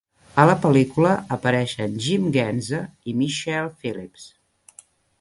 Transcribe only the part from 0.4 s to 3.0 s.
A la pel·lícula apareixen Jim Ganzer